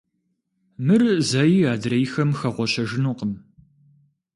Мыр 0.85 1.01
зэи 1.29 1.59
адрейхэм 1.73 2.29
хэгъуэщэжынукъым. 2.39 3.33